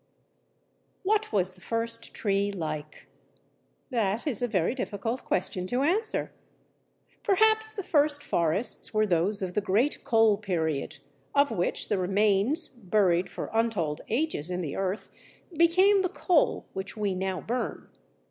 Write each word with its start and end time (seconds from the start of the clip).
What 1.03 1.31
was 1.31 1.53
the 1.53 1.61
first 1.61 2.11
tree 2.15 2.51
like? 2.51 3.07
That 3.91 4.25
is 4.25 4.41
a 4.41 4.47
very 4.47 4.73
difficult 4.73 5.23
question 5.23 5.67
to 5.67 5.83
answer. 5.83 6.31
Perhaps 7.21 7.73
the 7.73 7.83
first 7.83 8.23
forests 8.23 8.95
were 8.95 9.05
those 9.05 9.43
of 9.43 9.53
the 9.53 9.61
great 9.61 10.03
coal 10.03 10.37
period, 10.37 10.97
of 11.35 11.51
which 11.51 11.87
the 11.87 11.99
remains, 11.99 12.71
buried 12.71 13.29
for 13.29 13.51
untold 13.53 14.01
ages 14.09 14.49
in 14.49 14.61
the 14.61 14.75
earth, 14.75 15.11
became 15.55 16.01
the 16.01 16.09
coal 16.09 16.65
which 16.73 16.97
we 16.97 17.13
now 17.13 17.39
burn. 17.39 17.87